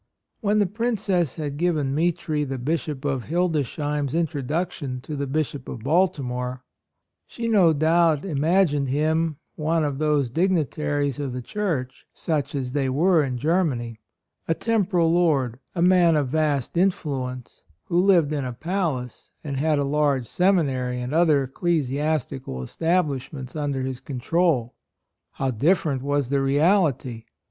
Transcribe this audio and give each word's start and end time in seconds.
When 0.39 0.57
the 0.57 0.65
Princess 0.65 1.35
had 1.35 1.57
given 1.57 1.89
AND 1.89 1.89
MOTHER. 1.95 2.05
55 2.07 2.15
Mitri 2.23 2.43
the 2.43 2.57
Bishop 2.57 3.05
of 3.05 3.23
Hildesheim's 3.25 4.15
introduction 4.15 4.99
to 5.01 5.15
the 5.15 5.27
Bishop 5.27 5.69
of 5.69 5.81
Baltimore, 5.81 6.63
she 7.27 7.47
no 7.47 7.71
doubt 7.71 8.25
im 8.25 8.39
agined 8.39 8.87
him 8.87 9.37
one 9.57 9.83
of 9.83 9.99
those 9.99 10.31
dig 10.31 10.49
nitaries 10.49 11.19
of 11.19 11.33
the 11.33 11.41
Church, 11.43 12.07
such 12.15 12.55
as 12.55 12.71
they 12.73 12.89
were 12.89 13.23
in 13.23 13.37
Germany— 13.37 13.99
a 14.47 14.55
temporal 14.55 15.11
lord, 15.13 15.59
a 15.75 15.83
man 15.83 16.15
of 16.15 16.29
vast 16.29 16.77
influence, 16.77 17.61
who 17.85 18.01
lived 18.01 18.33
in 18.33 18.43
a 18.43 18.53
palace 18.53 19.29
and 19.43 19.57
had 19.57 19.77
a 19.77 19.83
large 19.83 20.25
seminary 20.25 20.99
and 20.99 21.13
other 21.13 21.43
ecclesiastical 21.43 22.63
establish 22.63 23.31
ments 23.31 23.55
under 23.55 23.83
his 23.83 23.99
control. 23.99 24.73
How 25.33 25.51
different 25.51 26.01
was 26.01 26.29
the 26.29 26.41
reality! 26.41 27.25